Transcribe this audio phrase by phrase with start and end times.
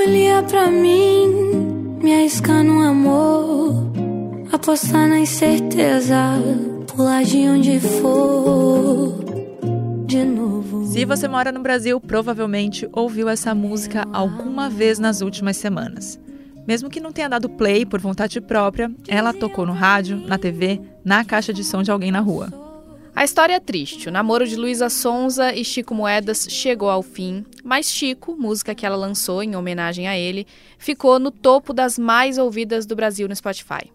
[0.00, 1.28] escolhia pra mim
[2.02, 3.74] me arriscar no amor,
[4.50, 6.16] apostar na incerteza,
[6.86, 9.20] pular de onde for.
[10.86, 16.18] Se você mora no Brasil, provavelmente ouviu essa música alguma vez nas últimas semanas.
[16.66, 20.80] Mesmo que não tenha dado play por vontade própria, ela tocou no rádio, na TV,
[21.04, 22.59] na caixa de som de alguém na rua.
[23.20, 24.08] A história é triste.
[24.08, 28.86] O namoro de Luísa Sonza e Chico Moedas chegou ao fim, mas Chico, música que
[28.86, 30.46] ela lançou em homenagem a ele,
[30.78, 33.92] ficou no topo das mais ouvidas do Brasil no Spotify.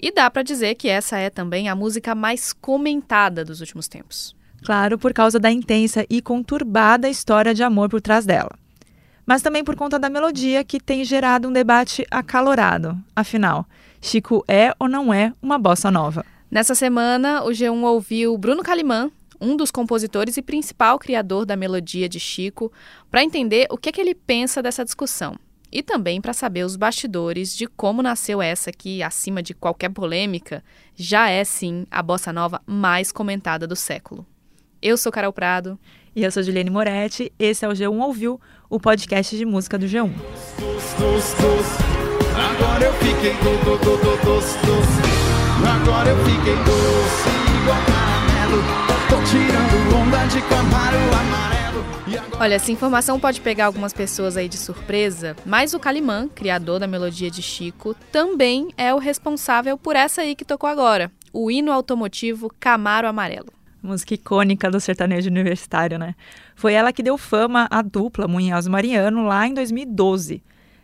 [0.00, 4.36] E dá para dizer que essa é também a música mais comentada dos últimos tempos.
[4.64, 8.56] Claro, por causa da intensa e conturbada história de amor por trás dela
[9.26, 12.98] mas também por conta da melodia que tem gerado um debate acalorado.
[13.14, 13.64] Afinal,
[14.00, 16.24] Chico é ou não é uma bossa nova?
[16.50, 19.08] Nessa semana, o G1 ouviu Bruno Calimã,
[19.40, 22.72] um dos compositores e principal criador da melodia de Chico,
[23.08, 25.36] para entender o que, é que ele pensa dessa discussão.
[25.70, 30.64] E também para saber os bastidores de como nasceu essa que, acima de qualquer polêmica,
[30.96, 34.26] já é sim a bossa nova mais comentada do século.
[34.82, 35.78] Eu sou Carol Prado.
[36.16, 37.32] E eu sou Juliane Moretti.
[37.38, 40.10] Esse é o G1 Ouviu, o podcast de música do G1.
[42.34, 45.09] Agora eu fiquei do, do, do, doce, doce.
[45.68, 47.30] Agora eu fiquei doce
[47.60, 48.62] igual caramelo.
[49.08, 51.84] Tô tirando onda de camaro amarelo.
[52.38, 56.86] Olha, essa informação pode pegar algumas pessoas aí de surpresa, mas o Calimã, criador da
[56.86, 61.70] melodia de Chico, também é o responsável por essa aí que tocou agora, o hino
[61.72, 63.52] automotivo Camaro Amarelo
[63.82, 66.14] música icônica do sertanejo universitário, né?
[66.54, 70.42] Foi ela que deu fama à dupla Munhoz Mariano lá em 2012.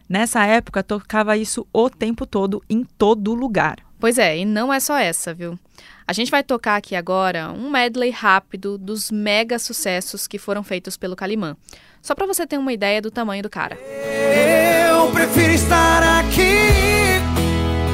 [0.09, 3.86] Nessa época, tocava isso o tempo todo, em todo lugar.
[3.99, 5.59] Pois é, e não é só essa, viu?
[6.07, 10.97] A gente vai tocar aqui agora um medley rápido dos mega sucessos que foram feitos
[10.97, 11.57] pelo Calimã.
[12.01, 13.77] Só para você ter uma ideia do tamanho do cara.
[13.77, 17.21] Eu prefiro estar aqui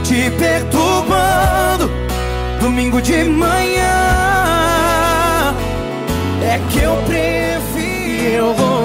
[0.04, 1.90] te perturbando
[2.60, 4.32] domingo de manhã
[6.42, 8.81] é que eu prefiro.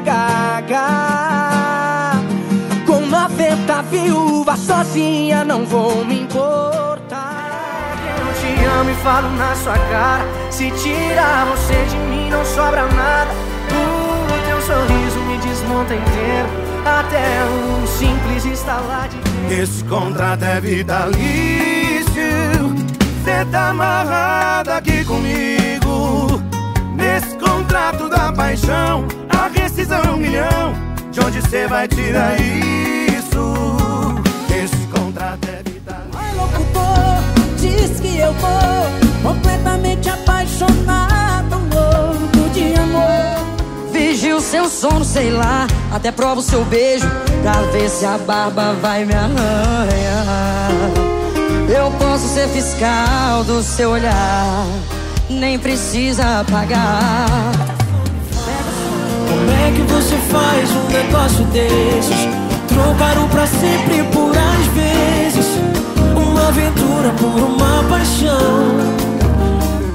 [0.00, 0.86] Gaga.
[2.86, 7.96] Com uma venta viúva sozinha, não vou me importar.
[8.18, 10.24] Eu te amo e falo na sua cara.
[10.50, 13.30] Se tirar você de mim, não sobra nada.
[13.70, 16.48] O teu sorriso me desmonta inteiro.
[16.84, 21.18] Até um simples estalar de esse contrato é vitalício.
[23.24, 26.40] Cê tá amarrado aqui comigo.
[26.94, 29.06] Nesse contrato da paixão,
[29.40, 30.74] a rescisão é um milhão.
[31.10, 33.54] De onde cê vai tirar isso?
[34.54, 36.18] Esse contrato é vitalício.
[36.18, 37.22] Oi, locutor,
[37.58, 43.90] diz que eu vou completamente apaixonado, louco de amor.
[43.90, 47.06] Vigio seu sono, sei lá, até prova o seu beijo
[47.42, 50.70] Pra ver se a barba vai me arranhar
[51.68, 54.64] Eu posso ser fiscal do seu olhar
[55.28, 57.79] Nem precisa pagar
[59.40, 62.28] Como é que você faz um negócio desses?
[62.68, 65.46] Trocar um pra sempre por às vezes
[66.14, 68.76] Uma aventura por uma paixão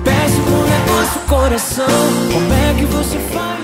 [0.03, 1.85] Péssimo negócio, coração
[2.33, 3.55] Como é que você faz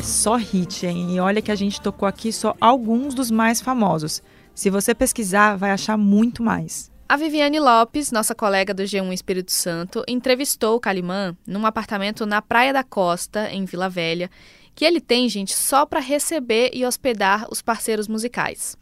[0.00, 1.14] só hit, hein?
[1.14, 4.22] E olha que a gente tocou aqui só alguns dos mais famosos.
[4.54, 6.92] Se você pesquisar, vai achar muito mais.
[7.08, 12.40] A Viviane Lopes, nossa colega do G1 Espírito Santo, entrevistou o Calimã num apartamento na
[12.40, 14.30] Praia da Costa, em Vila Velha,
[14.74, 18.76] que ele tem, gente, só para receber e hospedar os parceiros musicais.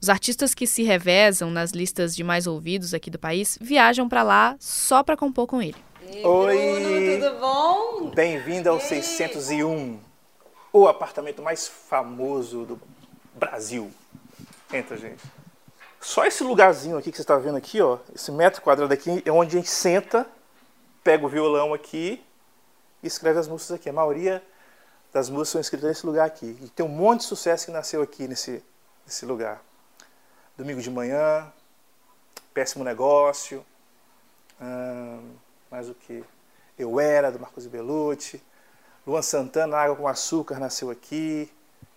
[0.00, 4.22] Os artistas que se revezam nas listas de mais ouvidos aqui do país viajam para
[4.22, 5.76] lá só para compor com ele.
[6.22, 8.10] Oi, Bruno, tudo bom?
[8.14, 9.98] Bem-vindo ao 601
[10.72, 12.80] o apartamento mais famoso do
[13.34, 13.90] Brasil.
[14.72, 15.22] Entra, gente.
[16.00, 19.32] Só esse lugarzinho aqui que você está vendo aqui, ó, esse metro quadrado aqui, é
[19.32, 20.26] onde a gente senta,
[21.02, 22.22] pega o violão aqui
[23.02, 23.88] e escreve as músicas aqui.
[23.88, 24.42] A maioria
[25.16, 26.58] das músicas são escritas nesse lugar aqui.
[26.60, 28.62] E tem um monte de sucesso que nasceu aqui nesse,
[29.06, 29.62] nesse lugar.
[30.58, 31.50] Domingo de manhã,
[32.52, 33.64] Péssimo Negócio,
[34.60, 35.30] hum,
[35.70, 36.22] mais o que?
[36.78, 38.42] Eu Era, do Marcos Belucci.
[39.06, 41.50] Luan Santana, Água com Açúcar nasceu aqui.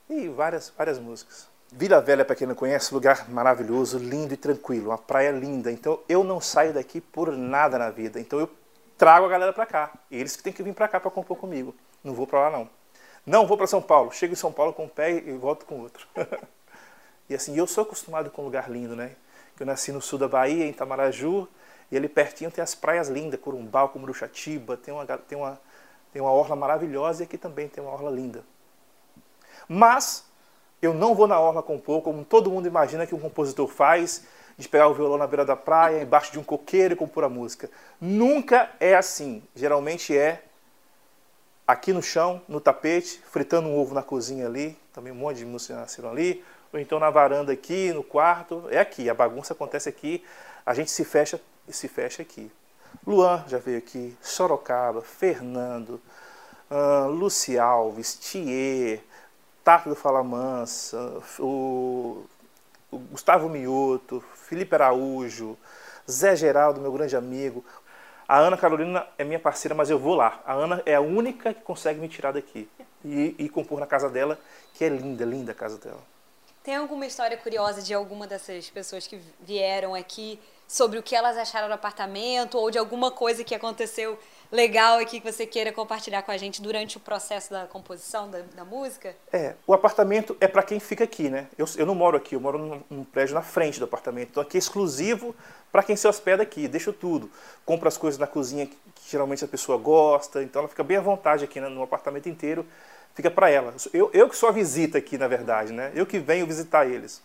[0.09, 1.49] E várias, várias músicas.
[1.73, 5.69] Vila Velha, para quem não conhece, lugar maravilhoso, lindo e tranquilo, uma praia linda.
[5.69, 8.17] Então eu não saio daqui por nada na vida.
[8.17, 8.49] Então eu
[8.97, 9.91] trago a galera para cá.
[10.09, 11.75] Eles que têm que vir para cá para compor comigo.
[12.01, 12.78] Não vou para lá não.
[13.25, 14.11] Não vou para São Paulo.
[14.11, 16.07] Chego em São Paulo com um pé e volto com outro.
[17.29, 19.15] e assim, eu sou acostumado com um lugar lindo, né?
[19.59, 21.47] Eu nasci no sul da Bahia, em Tamaraju,
[21.91, 25.59] E ali pertinho tem as praias lindas, Corumbau, Cumuruxatiba, tem uma, tem, uma,
[26.13, 28.43] tem uma orla maravilhosa e aqui também tem uma orla linda.
[29.67, 30.25] Mas
[30.81, 34.25] eu não vou na orla compor, como todo mundo imagina que um compositor faz,
[34.57, 37.29] de pegar o violão na beira da praia, embaixo de um coqueiro e compor a
[37.29, 37.69] música.
[37.99, 39.43] Nunca é assim.
[39.55, 40.43] Geralmente é
[41.69, 45.45] aqui no chão, no tapete, fritando um ovo na cozinha ali, também um monte de
[45.45, 46.43] músicos nasceram ali,
[46.73, 50.25] ou então na varanda aqui, no quarto, é aqui, a bagunça acontece aqui,
[50.65, 52.51] a gente se fecha e se fecha aqui.
[53.05, 56.01] Luan já veio aqui, Sorocaba, Fernando,
[56.71, 59.03] uh, Luci Alves, Thier,
[59.63, 62.25] Tato do Fala Mansa, o,
[62.89, 65.55] o Gustavo Mioto, Felipe Araújo,
[66.09, 67.63] Zé Geraldo, meu grande amigo.
[68.29, 70.39] A Ana Carolina é minha parceira, mas eu vou lá.
[70.45, 72.69] A Ana é a única que consegue me tirar daqui
[73.03, 74.39] e, e compor na casa dela,
[74.75, 75.99] que é linda, linda a casa dela.
[76.61, 81.35] Tem alguma história curiosa de alguma dessas pessoas que vieram aqui sobre o que elas
[81.35, 84.19] acharam do apartamento ou de alguma coisa que aconteceu
[84.51, 88.41] legal aqui que você queira compartilhar com a gente durante o processo da composição da,
[88.53, 89.15] da música?
[89.33, 91.47] É, o apartamento é para quem fica aqui, né?
[91.57, 94.29] Eu, eu não moro aqui, eu moro num, num prédio na frente do apartamento.
[94.29, 95.35] Então aqui é exclusivo
[95.71, 96.67] para quem se hospeda aqui.
[96.67, 97.29] Deixo tudo.
[97.65, 100.41] Compro as coisas na cozinha que, que, geralmente a pessoa gosta.
[100.43, 102.65] Então ela fica bem à vontade aqui né, no apartamento inteiro.
[103.13, 103.73] Fica para ela.
[103.93, 105.91] Eu, eu que sou a visita aqui, na verdade, né?
[105.93, 107.21] Eu que venho visitar eles.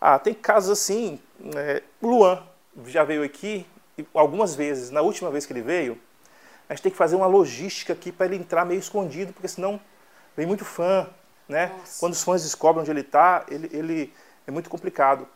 [0.00, 1.20] Ah, tem casos assim.
[1.54, 2.42] É, Luan,
[2.86, 3.66] já veio aqui
[4.14, 4.90] algumas vezes.
[4.90, 5.98] Na última vez que ele veio,
[6.68, 9.78] a gente tem que fazer uma logística aqui para ele entrar meio escondido, porque senão
[10.36, 11.06] vem muito fã,
[11.48, 11.66] né?
[11.66, 12.00] Nossa.
[12.00, 14.14] Quando os fãs descobrem onde ele está, ele, ele
[14.46, 15.28] é muito complicado.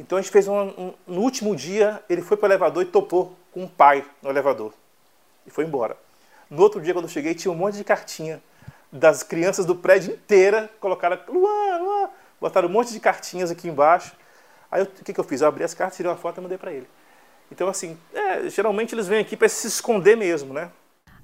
[0.00, 2.86] Então a gente fez um, um, no último dia, ele foi para o elevador e
[2.86, 4.72] topou com o pai no elevador
[5.46, 5.94] e foi embora.
[6.48, 8.42] No outro dia, quando eu cheguei, tinha um monte de cartinha
[8.90, 12.08] das crianças do prédio inteira, colocaram Luan, Luan,
[12.40, 14.12] botaram um monte de cartinhas aqui embaixo.
[14.70, 15.42] Aí o que, que eu fiz?
[15.42, 16.88] Eu abri as cartas, tirei uma foto e mandei para ele.
[17.52, 20.70] Então, assim, é, geralmente eles vêm aqui para se esconder mesmo, né?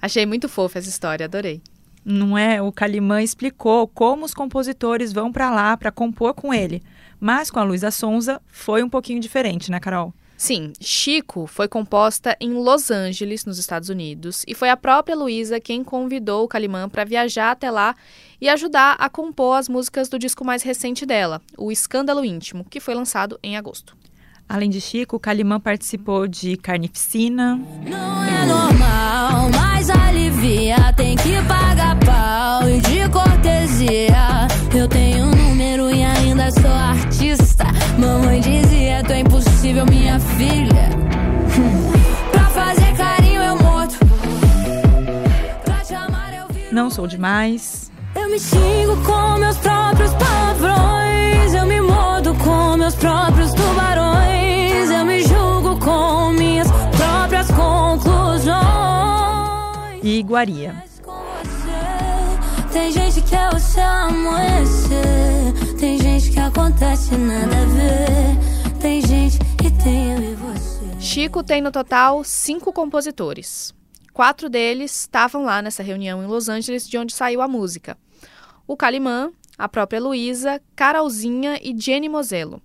[0.02, 1.62] Achei muito fofa essa história, adorei.
[2.04, 2.60] Não é?
[2.60, 6.82] O Calimã explicou como os compositores vão para lá para compor com ele.
[7.20, 10.12] Mas com a Luísa Sonza foi um pouquinho diferente, né, Carol?
[10.36, 15.58] Sim, Chico foi composta em Los Angeles, nos Estados Unidos, e foi a própria Luísa
[15.58, 17.94] quem convidou o Calimã para viajar até lá
[18.38, 22.80] e ajudar a compor as músicas do disco mais recente dela, O Escândalo Íntimo, que
[22.80, 23.96] foi lançado em agosto.
[24.48, 27.56] Além de Chico, Calimã participou de Carnificina.
[27.56, 29.45] Não é normal,
[46.76, 47.90] Não sou demais.
[48.14, 51.54] Eu me xingo com meus próprios palavrões.
[51.54, 54.90] Eu me mordo com meus próprios tubarões.
[54.90, 58.54] Eu me julgo com minhas próprias conclusões.
[60.02, 60.84] E iguaria.
[62.70, 65.54] Tem gente que é o seu amanhecer.
[65.80, 68.36] Tem gente que acontece nada a ver.
[68.78, 71.00] Tem gente que tem eu e você.
[71.00, 73.75] Chico tem no total cinco compositores.
[74.16, 77.98] Quatro deles estavam lá nessa reunião em Los Angeles, de onde saiu a música
[78.66, 82.62] o Calimã, a própria Luísa, Carolzinha e Jenny Moselo.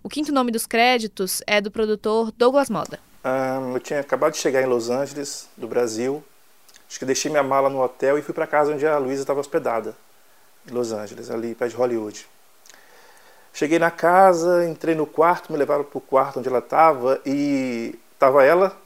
[0.00, 3.00] O quinto nome dos créditos é do produtor Douglas Moda.
[3.24, 6.22] Um, eu tinha acabado de chegar em Los Angeles, do Brasil.
[6.88, 9.40] Acho que deixei minha mala no hotel e fui para casa onde a Luísa estava
[9.40, 9.96] hospedada,
[10.70, 12.28] em Los Angeles, ali perto de Hollywood.
[13.52, 17.98] Cheguei na casa, entrei no quarto, me levaram para o quarto onde ela estava e
[18.14, 18.80] estava ela,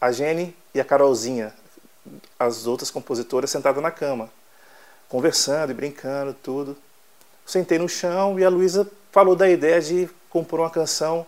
[0.00, 1.52] a Jenny e a Carolzinha,
[2.38, 4.30] as outras compositoras sentadas na cama
[5.08, 6.76] conversando e brincando, tudo.
[7.46, 11.26] Sentei no chão e a Luísa falou da ideia de compor uma canção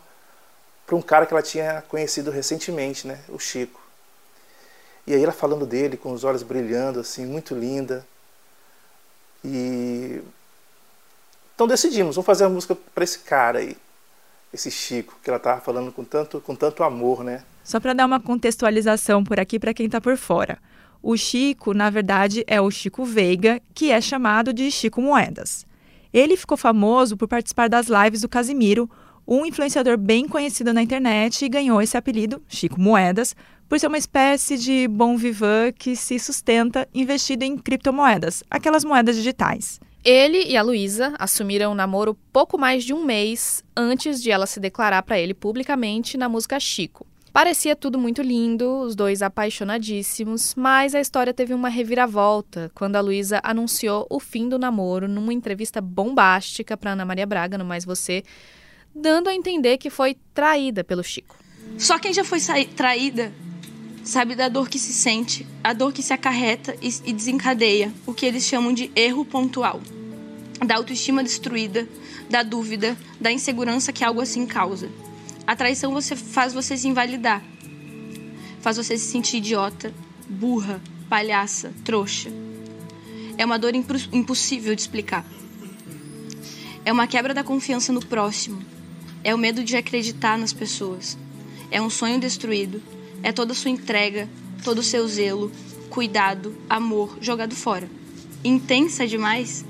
[0.87, 3.81] para um cara que ela tinha conhecido recentemente, né, o Chico.
[5.07, 8.07] E aí ela falando dele com os olhos brilhando assim, muito linda.
[9.43, 10.23] E
[11.55, 13.77] então decidimos, vamos fazer a música para esse cara aí,
[14.53, 17.43] esse Chico, que ela estava falando com tanto, com tanto amor, né?
[17.63, 20.59] Só para dar uma contextualização por aqui para quem está por fora.
[21.03, 25.65] O Chico, na verdade, é o Chico Veiga, que é chamado de Chico Moedas.
[26.13, 28.91] Ele ficou famoso por participar das lives do Casimiro,
[29.27, 33.37] um influenciador bem conhecido na internet, e ganhou esse apelido, Chico Moedas,
[33.69, 39.15] por ser uma espécie de bom vivant que se sustenta investido em criptomoedas, aquelas moedas
[39.15, 39.81] digitais.
[40.03, 44.47] Ele e a Luísa assumiram o namoro pouco mais de um mês antes de ela
[44.47, 47.07] se declarar para ele publicamente na música Chico.
[47.33, 53.01] Parecia tudo muito lindo, os dois apaixonadíssimos, mas a história teve uma reviravolta quando a
[53.01, 57.85] Luísa anunciou o fim do namoro numa entrevista bombástica para Ana Maria Braga no Mais
[57.85, 58.25] Você,
[58.95, 61.37] dando a entender que foi traída pelo Chico.
[61.79, 62.41] Só quem já foi
[62.75, 63.33] traída
[64.03, 68.27] sabe da dor que se sente, a dor que se acarreta e desencadeia o que
[68.27, 69.81] eles chamam de erro pontual,
[70.65, 71.89] da autoestima destruída,
[72.29, 74.91] da dúvida, da insegurança que algo assim causa.
[75.47, 77.43] A traição você faz você se invalidar,
[78.61, 79.93] faz você se sentir idiota,
[80.29, 82.31] burra, palhaça, trouxa.
[83.37, 85.25] É uma dor impossível de explicar.
[86.85, 88.63] É uma quebra da confiança no próximo.
[89.25, 91.19] É o medo de acreditar nas pessoas.
[91.71, 92.83] É um sonho destruído.
[93.23, 94.29] É toda a sua entrega,
[94.65, 95.53] todo o seu zelo,
[95.89, 97.89] cuidado, amor jogado fora.
[98.43, 99.65] Intensa demais?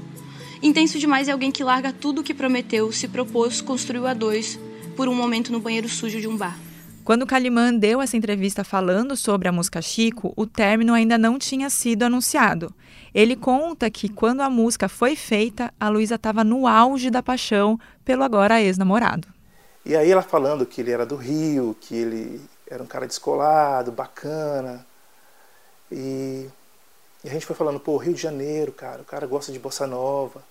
[0.62, 4.58] Intenso demais é alguém que larga tudo o que prometeu, se propôs, construiu a dois,
[4.94, 6.58] por um momento no banheiro sujo de um bar.
[7.02, 11.70] Quando Calimã deu essa entrevista falando sobre a música Chico, o término ainda não tinha
[11.70, 12.72] sido anunciado.
[13.12, 17.80] Ele conta que quando a música foi feita, a Luísa estava no auge da paixão
[18.04, 19.26] pelo agora ex-namorado.
[19.84, 22.40] E aí ela falando que ele era do Rio, que ele
[22.70, 24.86] era um cara descolado, bacana.
[25.90, 26.48] E,
[27.24, 29.86] e a gente foi falando, pô, Rio de Janeiro, cara, o cara gosta de bossa
[29.86, 30.42] nova.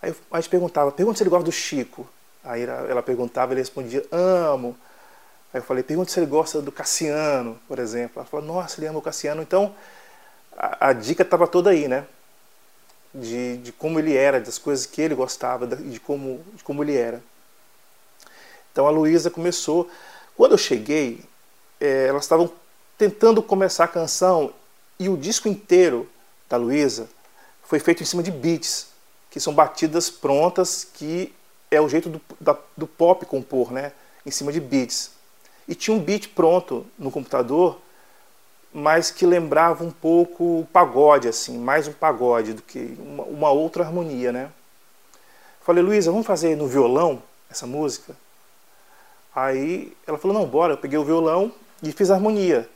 [0.00, 2.08] Aí a gente perguntava, pergunta se ele gosta do Chico.
[2.44, 4.76] Aí ela perguntava, ele respondia, amo.
[5.52, 8.20] Aí eu falei, pergunta se ele gosta do Cassiano, por exemplo.
[8.20, 9.42] Ela falou, nossa, ele ama o Cassiano.
[9.42, 9.74] Então,
[10.56, 12.06] a, a dica estava toda aí, né?
[13.12, 16.96] De, de como ele era, das coisas que ele gostava, de como, de como ele
[16.96, 17.20] era.
[18.70, 19.90] Então a Luísa começou.
[20.38, 21.20] Quando eu cheguei,
[21.80, 22.48] é, elas estavam
[22.96, 24.52] tentando começar a canção
[24.96, 26.08] e o disco inteiro
[26.48, 27.08] da Luísa
[27.64, 28.86] foi feito em cima de beats,
[29.32, 31.34] que são batidas prontas, que
[31.72, 33.90] é o jeito do, da, do pop compor, né?
[34.24, 35.10] Em cima de beats.
[35.66, 37.76] E tinha um beat pronto no computador,
[38.72, 43.50] mas que lembrava um pouco o pagode, assim, mais um pagode do que uma, uma
[43.50, 44.52] outra harmonia, né?
[45.62, 48.14] Falei, Luísa, vamos fazer no violão essa música?
[49.34, 50.74] Aí ela falou, não, bora.
[50.74, 52.68] Eu peguei o violão e fiz a harmonia.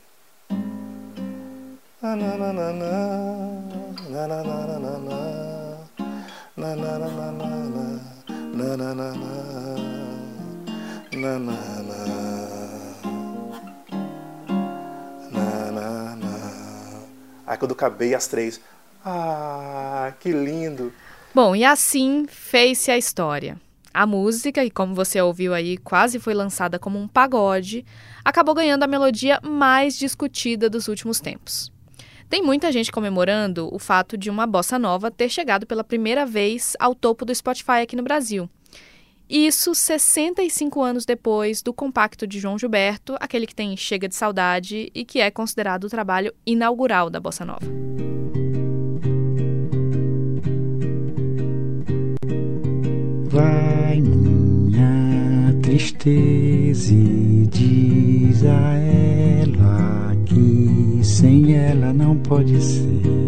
[17.45, 18.59] Aí quando eu acabei as três.
[19.05, 20.93] Ah, que lindo!
[21.35, 23.57] Bom, e assim fez-se a história.
[23.93, 27.85] A música, e como você ouviu aí, quase foi lançada como um pagode,
[28.25, 31.71] acabou ganhando a melodia mais discutida dos últimos tempos.
[32.27, 36.75] Tem muita gente comemorando o fato de uma bossa nova ter chegado pela primeira vez
[36.79, 38.49] ao topo do Spotify aqui no Brasil.
[39.29, 44.91] Isso 65 anos depois do compacto de João Gilberto, aquele que tem Chega de Saudade
[44.93, 47.65] e que é considerado o trabalho inaugural da bossa nova.
[53.33, 63.23] Vai minha tristeza e diz a ela que sem ela não pode ser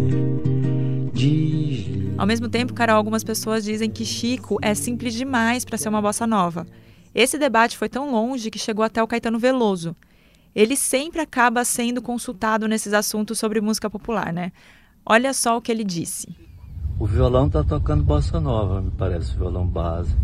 [2.17, 6.01] ao mesmo tempo, Carol, algumas pessoas dizem que Chico é simples demais para ser uma
[6.01, 6.65] bossa nova.
[7.13, 9.95] Esse debate foi tão longe que chegou até o Caetano Veloso.
[10.55, 14.53] Ele sempre acaba sendo consultado nesses assuntos sobre música popular, né?
[15.05, 16.27] Olha só o que ele disse.
[16.97, 20.15] O violão tá tocando bossa nova, me parece, violão base.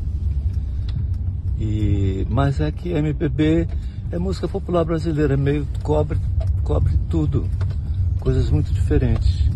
[1.60, 3.68] E mas é que MPB
[4.10, 6.18] é música popular brasileira, é meio cobre
[6.64, 7.46] cobre tudo,
[8.22, 9.50] coisas muito diferentes.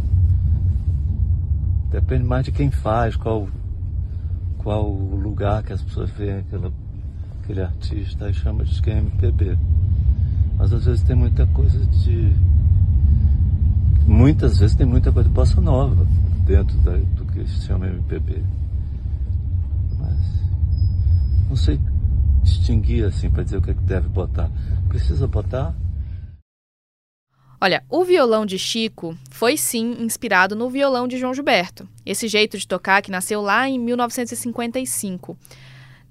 [1.89, 3.47] Depende mais de quem faz, qual,
[4.57, 6.73] qual o lugar que as pessoas veem aquela,
[7.41, 9.57] aquele artista e chama de que é MPB.
[10.57, 12.33] Mas às vezes tem muita coisa de.
[14.05, 16.05] Muitas vezes tem muita coisa de bossa nova
[16.45, 18.43] dentro da, do que se chama MPB.
[19.99, 20.17] Mas
[21.49, 21.79] não sei
[22.43, 24.49] distinguir assim para dizer o que, é que deve botar.
[24.87, 25.75] Precisa botar
[27.59, 32.57] Olha, o violão de Chico foi sim inspirado no violão de João Gilberto, esse jeito
[32.59, 35.37] de tocar que nasceu lá em 1955.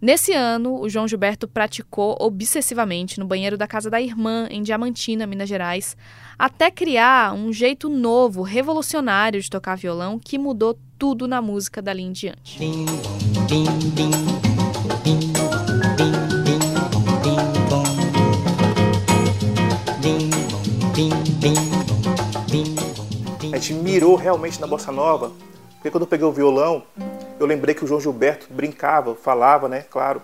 [0.04, 5.26] Nesse ano, o João Gilberto praticou obsessivamente no banheiro da casa da irmã, em Diamantina,
[5.26, 5.96] Minas Gerais,
[6.38, 12.02] até criar um jeito novo, revolucionário de tocar violão que mudou tudo na música dali
[12.02, 12.58] em diante.
[23.50, 25.32] A gente mirou realmente na bossa nova,
[25.76, 26.82] porque quando eu peguei o violão,
[27.38, 30.22] eu lembrei que o João Gilberto brincava, falava, né, claro,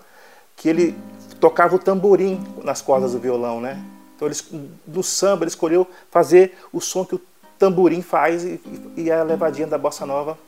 [0.56, 0.94] que ele
[1.40, 3.82] tocava o tamborim nas cordas do violão, né?
[4.14, 4.44] Então eles,
[4.86, 7.20] no samba ele escolheu fazer o som que o
[7.58, 8.60] tamborim faz e,
[8.96, 10.38] e a levadinha da bossa nova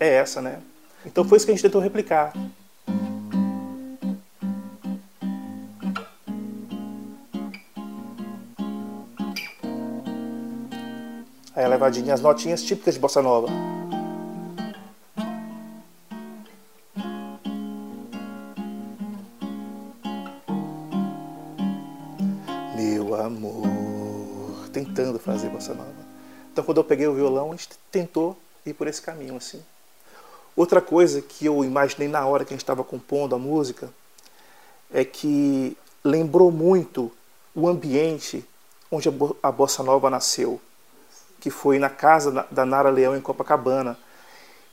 [0.00, 0.60] é essa, né?
[1.04, 2.32] Então foi isso que a gente tentou replicar.
[11.54, 13.48] Aí a levadinha, as notinhas típicas de bossa nova.
[25.24, 25.92] Fazer bossa nova.
[26.52, 29.62] Então quando eu peguei o violão, a gente tentou ir por esse caminho assim.
[30.54, 33.90] Outra coisa que eu imaginei na hora que a gente estava compondo a música
[34.92, 37.10] é que lembrou muito
[37.54, 38.44] o ambiente
[38.90, 39.08] onde
[39.42, 40.60] a bossa nova nasceu,
[41.40, 43.98] que foi na casa da Nara Leão em Copacabana.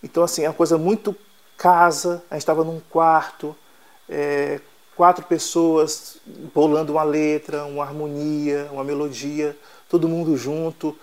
[0.03, 1.15] Então assim é uma coisa muito
[1.57, 2.23] casa.
[2.29, 3.55] A gente estava num quarto,
[4.07, 4.59] é,
[4.95, 6.17] quatro pessoas
[6.53, 9.57] bolando uma letra, uma harmonia, uma melodia,
[9.91, 10.97] todo mundo junto,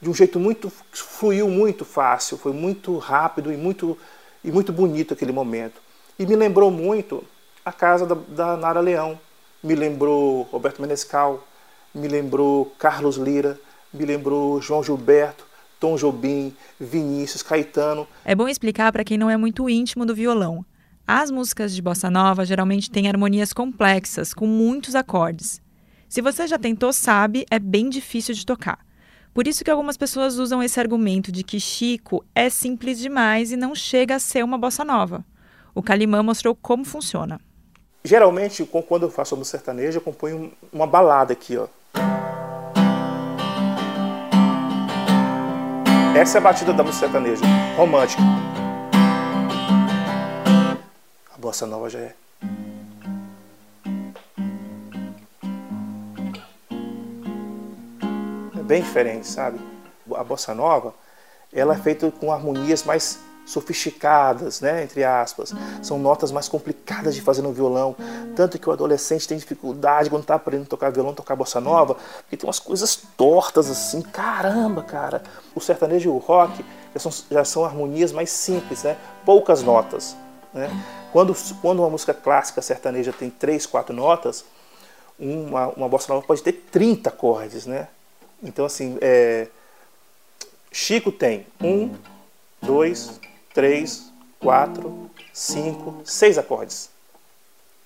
[0.00, 3.98] de um jeito muito fluiu muito fácil, foi muito rápido e muito
[4.44, 5.80] e muito bonito aquele momento.
[6.16, 7.24] E me lembrou muito
[7.64, 9.18] a casa da, da Nara Leão,
[9.60, 11.44] me lembrou Roberto Menescal,
[11.92, 13.58] me lembrou Carlos Lira,
[13.92, 15.44] me lembrou João Gilberto,
[15.80, 18.06] Tom Jobim, Vinícius, Caetano.
[18.24, 20.64] É bom explicar para quem não é muito íntimo do violão.
[21.04, 25.60] As músicas de bossa nova geralmente têm harmonias complexas, com muitos acordes.
[26.08, 28.78] Se você já tentou, sabe, é bem difícil de tocar.
[29.34, 33.56] Por isso que algumas pessoas usam esse argumento de que Chico é simples demais e
[33.56, 35.22] não chega a ser uma bossa nova.
[35.74, 37.38] O Calimã mostrou como funciona.
[38.02, 41.68] Geralmente, quando eu faço música sertaneja, eu componho uma balada aqui, ó.
[46.16, 47.42] Essa é a batida da música sertaneja,
[47.76, 48.22] romântica.
[51.34, 52.14] A bossa nova já é.
[58.68, 59.58] Bem diferente, sabe?
[60.14, 60.92] A bossa nova,
[61.50, 65.54] ela é feita com harmonias mais sofisticadas, né, entre aspas.
[65.82, 67.96] São notas mais complicadas de fazer no violão,
[68.36, 71.94] tanto que o adolescente tem dificuldade quando está aprendendo a tocar violão, tocar bossa nova,
[71.94, 75.22] porque tem umas coisas tortas assim, caramba, cara.
[75.54, 80.14] O sertanejo e o rock já são, já são harmonias mais simples, né, poucas notas,
[80.52, 80.70] né.
[81.10, 84.44] Quando, quando uma música clássica sertaneja tem três, quatro notas,
[85.18, 87.88] uma, uma bossa nova pode ter 30 acordes, né.
[88.42, 89.48] Então assim, é,
[90.70, 91.94] Chico tem um,
[92.62, 93.20] dois,
[93.52, 96.90] três, quatro, cinco, seis acordes.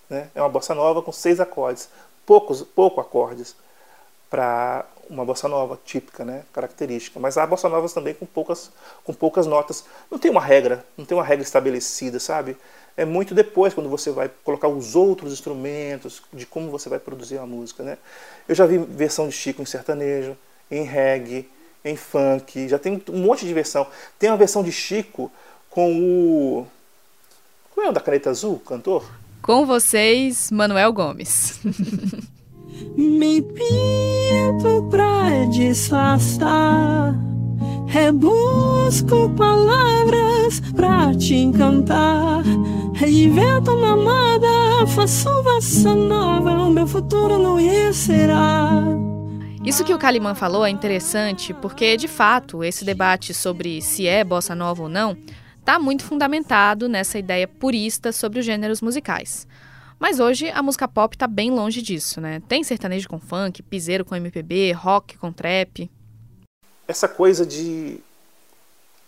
[0.09, 0.29] Né?
[0.35, 1.89] É uma bossa nova com seis acordes,
[2.27, 3.57] poucos, pouco acordes
[4.29, 7.21] para uma bossa nova típica, né, característica.
[7.21, 8.71] Mas há bossa novas também com poucas,
[9.05, 9.85] com poucas notas.
[10.11, 12.57] Não tem uma regra, não tem uma regra estabelecida, sabe?
[12.97, 17.39] É muito depois quando você vai colocar os outros instrumentos, de como você vai produzir
[17.39, 17.99] a música, né?
[18.49, 20.37] Eu já vi versão de Chico em sertanejo,
[20.71, 21.49] em reggae,
[21.85, 23.87] em funk, já tem um monte de versão.
[24.19, 25.31] Tem uma versão de Chico
[25.71, 26.67] com o.
[27.75, 29.05] Qual é o da caneta azul, cantor?
[29.41, 31.59] Com vocês, Manuel Gomes.
[32.97, 37.15] Me pinto pra disfarçar.
[37.87, 42.43] Rebusco palavras pra te encantar.
[43.03, 46.53] Reinvento uma moda, faço bossa nova.
[46.53, 47.59] O meu futuro não
[47.93, 48.81] será.
[49.65, 54.23] Isso que o Calimã falou é interessante porque, de fato, esse debate sobre se é
[54.23, 55.17] bossa nova ou não
[55.59, 59.49] está muito fundamentado nessa ideia purista sobre os gêneros musicais.
[59.99, 62.41] Mas hoje a música pop está bem longe disso, né?
[62.47, 65.91] Tem sertanejo com funk, piseiro com MPB, rock com trap.
[66.87, 67.99] Essa coisa de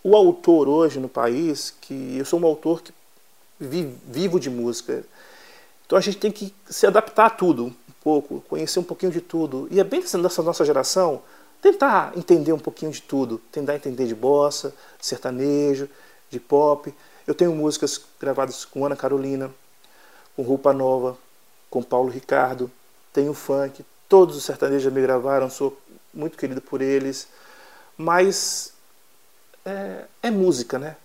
[0.03, 2.91] o autor hoje no país, que eu sou um autor que
[3.59, 5.03] vivo de música,
[5.85, 9.21] então a gente tem que se adaptar a tudo um pouco, conhecer um pouquinho de
[9.21, 9.67] tudo.
[9.69, 11.21] E é bem dessa nossa geração
[11.61, 15.89] tentar entender um pouquinho de tudo, tentar entender de bossa, de sertanejo,
[16.29, 16.93] de pop.
[17.25, 19.51] Eu tenho músicas gravadas com Ana Carolina,
[20.35, 21.17] com Roupa Nova,
[21.69, 22.69] com Paulo Ricardo,
[23.11, 25.77] tenho funk, todos os sertanejos me gravaram, sou
[26.13, 27.27] muito querido por eles,
[27.97, 28.73] mas
[29.65, 30.95] é, é música, né?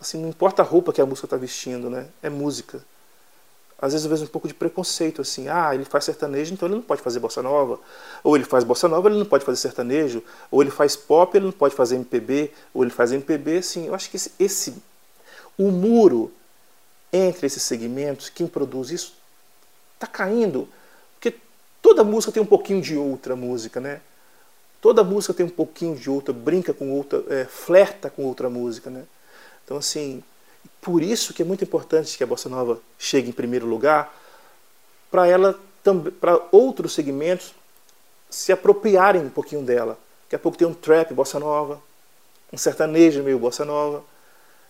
[0.00, 2.06] Assim, não importa a roupa que a música está vestindo, né?
[2.22, 2.82] É música.
[3.80, 6.74] Às vezes eu vejo um pouco de preconceito, assim, ah, ele faz sertanejo, então ele
[6.74, 7.78] não pode fazer bossa nova.
[8.24, 10.22] Ou ele faz bossa nova, ele não pode fazer sertanejo.
[10.50, 12.52] Ou ele faz pop, ele não pode fazer MPB.
[12.74, 14.74] Ou ele faz MPB, assim, eu acho que esse, esse
[15.56, 16.32] o muro
[17.12, 19.14] entre esses segmentos, quem produz isso,
[19.94, 20.68] está caindo.
[21.14, 21.36] Porque
[21.80, 24.00] toda música tem um pouquinho de outra música, né?
[24.80, 28.90] Toda música tem um pouquinho de outra, brinca com outra, é, flerta com outra música,
[28.90, 29.04] né?
[29.68, 30.24] Então, assim,
[30.80, 34.18] por isso que é muito importante que a bossa nova chegue em primeiro lugar,
[35.10, 35.60] para ela
[36.18, 37.54] para outros segmentos
[38.30, 39.98] se apropriarem um pouquinho dela.
[40.24, 41.82] Daqui a pouco tem um trap bossa nova,
[42.50, 44.02] um sertanejo meio bossa nova.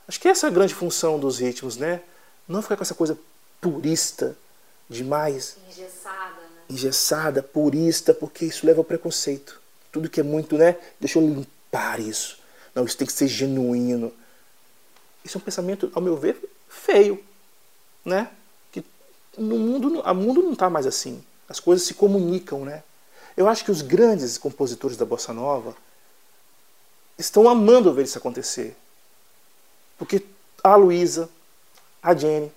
[0.09, 2.03] Acho que essa é a grande função dos ritmos, né?
[2.49, 3.17] Não ficar com essa coisa
[3.61, 4.37] purista
[4.89, 5.59] demais.
[5.69, 6.63] Engessada, né?
[6.69, 9.61] Engessada, purista, porque isso leva ao preconceito.
[9.93, 10.77] Tudo que é muito, né?
[10.99, 12.41] Deixa eu limpar isso.
[12.75, 14.13] Não, isso tem que ser genuíno.
[15.29, 17.23] Isso é um pensamento, ao meu ver, feio,
[18.03, 18.31] né?
[18.73, 18.83] Que
[19.37, 21.23] no mundo, o mundo não está mais assim.
[21.47, 22.83] As coisas se comunicam, né?
[23.37, 25.77] Eu acho que os grandes compositores da bossa nova
[27.19, 28.75] estão amando ver isso acontecer,
[29.99, 30.25] porque
[30.65, 31.29] a Luísa,
[32.03, 32.51] a Jenny,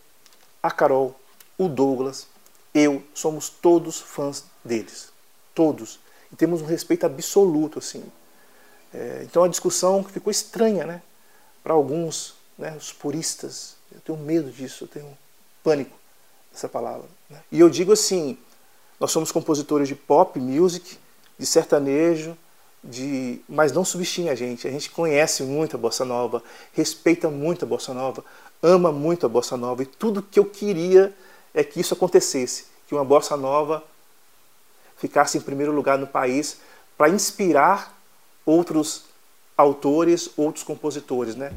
[0.64, 1.20] a Carol,
[1.58, 2.26] o Douglas,
[2.74, 5.12] eu somos todos fãs deles,
[5.54, 6.00] todos,
[6.32, 8.10] e temos um respeito absoluto assim.
[8.94, 11.02] É, então a discussão ficou estranha, né?
[11.62, 15.18] Para alguns, né, os puristas, eu tenho medo disso, eu tenho
[15.64, 15.98] pânico
[16.52, 17.08] dessa palavra.
[17.30, 17.40] Né?
[17.52, 18.38] E eu digo assim,
[19.00, 20.98] nós somos compositores de pop music,
[21.38, 22.38] de sertanejo,
[22.84, 24.68] de, mas não subestime a gente.
[24.68, 28.24] A gente conhece muito a bossa nova, respeita muito a bossa nova,
[28.62, 31.14] ama muito a bossa nova e tudo que eu queria
[31.54, 33.84] é que isso acontecesse, que uma bossa nova
[34.98, 36.58] ficasse em primeiro lugar no país
[36.98, 37.98] para inspirar
[38.46, 39.06] outros
[39.58, 41.52] autores, outros compositores, né?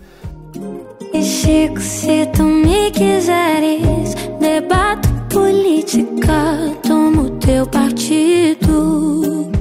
[1.44, 9.52] Chico, se tu me quiseres, debato política, tomo teu partido.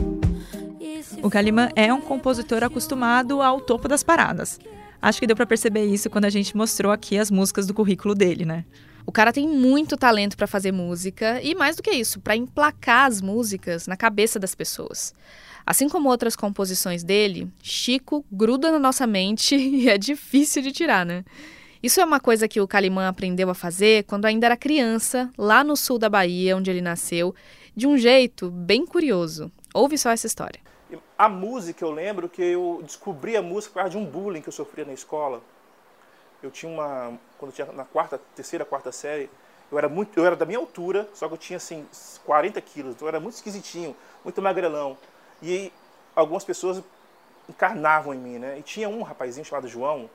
[1.22, 4.62] O Kalimann é um compositor acostumado ao topo das paradas.
[5.02, 8.16] Acho que deu para perceber isso quando a gente mostrou aqui as músicas do currículo
[8.16, 8.64] dele, né?
[9.06, 13.08] O cara tem muito talento para fazer música e mais do que isso, para emplacar
[13.08, 15.14] as músicas na cabeça das pessoas.
[15.66, 21.06] Assim como outras composições dele, Chico gruda na nossa mente e é difícil de tirar,
[21.06, 21.26] né?
[21.84, 25.66] Isso é uma coisa que o Calimã aprendeu a fazer quando ainda era criança, lá
[25.66, 27.36] no sul da Bahia, onde ele nasceu,
[27.76, 29.52] de um jeito bem curioso.
[29.74, 30.62] Ouve só essa história.
[31.18, 34.48] A música, eu lembro que eu descobri a música por causa de um bullying que
[34.48, 35.42] eu sofria na escola.
[36.42, 37.20] Eu tinha uma.
[37.38, 39.30] Quando eu tinha na quarta, terceira, quarta série,
[39.70, 41.86] eu era, muito, eu era da minha altura, só que eu tinha assim
[42.24, 43.94] 40 quilos, então eu era muito esquisitinho,
[44.24, 44.98] muito magrelão.
[45.42, 45.70] E
[46.16, 46.82] algumas pessoas
[47.50, 48.58] encarnavam em mim, né?
[48.58, 50.10] E tinha um rapazinho chamado João,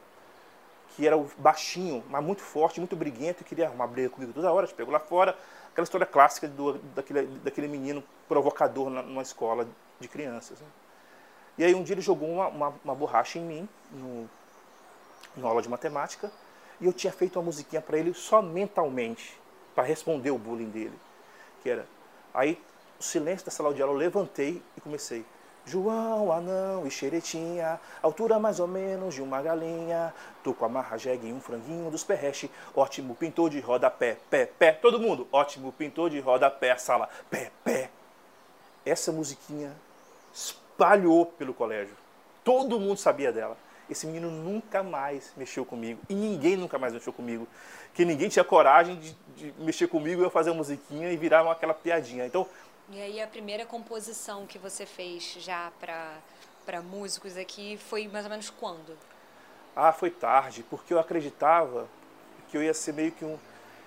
[0.99, 4.67] que era baixinho, mas muito forte, muito briguento, e queria arrumar briga comigo toda hora,
[4.67, 5.39] te pegou lá fora.
[5.71, 9.69] Aquela história clássica do, daquele, daquele menino provocador na, numa escola
[10.01, 10.59] de crianças.
[10.59, 10.67] Né?
[11.57, 14.29] E aí um dia ele jogou uma, uma, uma borracha em mim, no,
[15.37, 16.33] na aula de matemática,
[16.81, 19.41] e eu tinha feito uma musiquinha para ele só mentalmente,
[19.77, 20.99] para responder o bullying dele.
[21.63, 21.87] Que era.
[22.35, 22.61] Aí,
[22.99, 25.25] o silêncio da sala de aula, eu levantei e comecei.
[25.69, 30.15] João, anão e xeretinha, altura mais ou menos de uma galinha.
[30.43, 32.51] Tô com a marra jegue e um franguinho dos perreche.
[32.75, 34.73] Ótimo pintor de roda pé, pé.
[34.73, 37.91] Todo mundo, ótimo pintor de roda pé, sala, pé, pé.
[38.85, 39.73] Essa musiquinha
[40.33, 41.95] espalhou pelo colégio.
[42.43, 43.57] Todo mundo sabia dela.
[43.91, 46.01] Esse menino nunca mais mexeu comigo.
[46.09, 47.47] E ninguém nunca mais mexeu comigo.
[47.95, 51.75] Que ninguém tinha coragem de, de mexer comigo, eu fazer uma musiquinha e virar aquela
[51.75, 52.27] piadinha.
[52.27, 52.47] Então,
[52.91, 58.31] e aí a primeira composição que você fez já para músicos aqui foi mais ou
[58.31, 58.97] menos quando?
[59.77, 61.87] Ah, foi tarde, porque eu acreditava
[62.51, 63.39] que eu ia ser meio que um.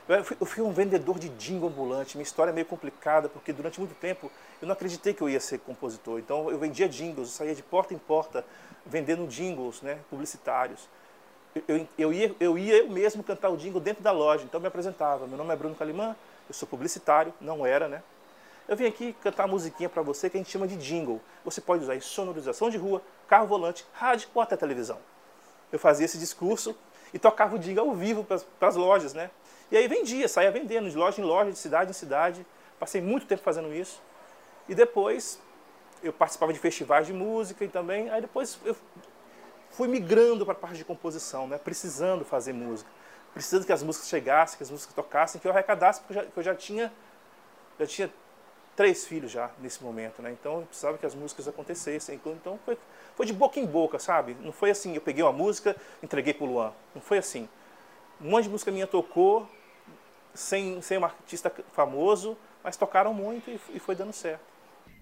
[0.07, 2.15] Eu fui, eu fui um vendedor de jingle ambulante.
[2.15, 5.39] Minha história é meio complicada, porque durante muito tempo eu não acreditei que eu ia
[5.39, 6.19] ser compositor.
[6.19, 8.45] Então eu vendia jingles, eu saía de porta em porta
[8.85, 10.87] vendendo jingles né, publicitários.
[11.55, 14.59] Eu, eu, eu, ia, eu ia eu mesmo cantar o jingle dentro da loja, então
[14.59, 15.27] eu me apresentava.
[15.27, 16.15] Meu nome é Bruno Calimã,
[16.47, 18.01] eu sou publicitário, não era, né?
[18.67, 21.21] Eu vim aqui cantar uma musiquinha para você que a gente chama de jingle.
[21.43, 24.97] Você pode usar em sonorização de rua, carro volante, rádio ou até televisão.
[25.71, 26.75] Eu fazia esse discurso
[27.13, 29.29] e tocava o jingle ao vivo para as lojas, né?
[29.71, 32.45] E aí vendia, saía vendendo de loja em loja, de cidade em cidade.
[32.79, 34.01] Passei muito tempo fazendo isso.
[34.67, 35.39] E depois
[36.03, 38.09] eu participava de festivais de música e também.
[38.09, 38.75] Aí depois eu
[39.69, 41.57] fui migrando para a parte de composição, né?
[41.57, 42.89] precisando fazer música.
[43.33, 46.29] Precisando que as músicas chegassem, que as músicas tocassem, que eu arrecadasse, porque eu já,
[46.35, 46.91] eu já tinha,
[47.79, 48.13] já tinha
[48.81, 50.31] três filhos já nesse momento, né?
[50.31, 52.15] Então eu precisava que as músicas acontecessem.
[52.15, 52.75] Então foi,
[53.15, 54.35] foi de boca em boca, sabe?
[54.41, 56.71] Não foi assim, eu peguei uma música, entreguei pro Luan.
[56.95, 57.47] Não foi assim.
[58.19, 59.47] Um monte de música minha tocou,
[60.33, 64.41] sem, sem um artista famoso, mas tocaram muito e, e foi dando certo.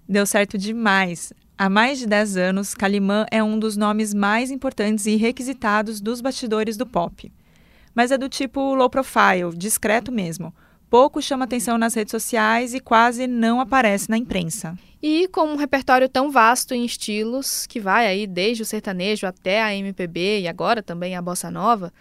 [0.05, 1.31] Deu certo demais.
[1.57, 6.19] Há mais de 10 anos, Calimã é um dos nomes mais importantes e requisitados dos
[6.19, 7.31] bastidores do pop.
[7.95, 10.53] Mas é do tipo low profile, discreto mesmo
[10.89, 14.78] pouco chama atenção nas redes sociais e quase não aparece na imprensa.
[15.02, 19.62] E com um repertório tão vasto em estilos, que vai aí desde o sertanejo até
[19.62, 21.93] a MPB e agora também a bossa nova,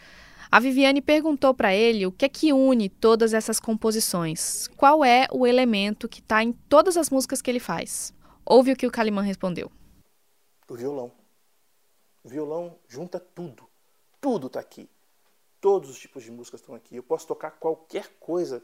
[0.51, 4.67] a Viviane perguntou para ele o que é que une todas essas composições.
[4.77, 8.15] Qual é o elemento que está em todas as músicas que ele faz?
[8.45, 9.71] Ouve o que o Calimã respondeu.
[10.67, 11.13] O violão.
[12.25, 13.69] O violão junta tudo.
[14.21, 14.89] Tudo está aqui.
[15.61, 16.97] Todos os tipos de músicas estão aqui.
[16.97, 18.63] Eu posso tocar qualquer coisa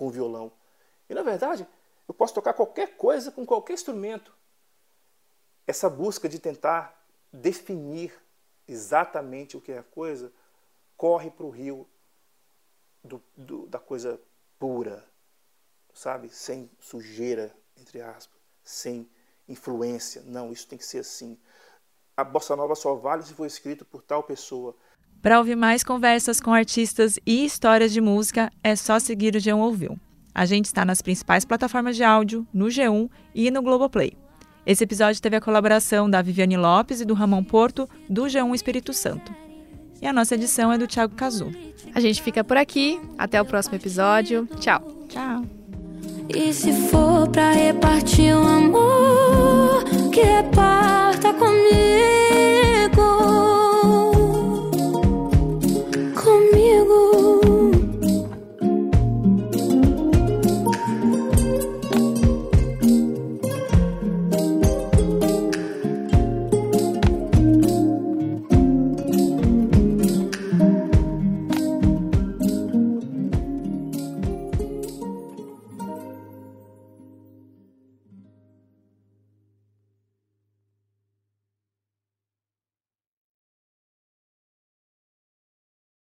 [0.00, 0.50] com, violão.
[1.10, 1.68] E na verdade,
[2.08, 4.34] eu posso tocar qualquer coisa com qualquer instrumento.
[5.66, 6.98] Essa busca de tentar
[7.30, 8.18] definir
[8.66, 10.32] exatamente o que é a coisa,
[10.96, 11.86] corre para o rio
[13.04, 14.18] do, do, da coisa
[14.58, 15.06] pura,
[15.92, 16.30] sabe?
[16.30, 19.06] Sem sujeira, entre aspas, sem
[19.46, 20.22] influência.
[20.24, 21.38] Não, isso tem que ser assim.
[22.16, 24.74] A bossa nova só vale se for escrito por tal pessoa.
[25.22, 29.58] Para ouvir mais conversas com artistas e histórias de música, é só seguir o G1
[29.58, 29.98] Ouviu.
[30.34, 34.14] A gente está nas principais plataformas de áudio, no G1 e no Globoplay.
[34.64, 38.94] Esse episódio teve a colaboração da Viviane Lopes e do Ramon Porto, do G1 Espírito
[38.94, 39.34] Santo.
[40.00, 41.52] E a nossa edição é do Thiago Cazu.
[41.94, 42.98] A gente fica por aqui.
[43.18, 44.48] Até o próximo episódio.
[44.58, 44.80] Tchau.
[45.08, 45.44] Tchau.
[46.34, 52.59] E se for pra repartir o amor, que reparta comigo.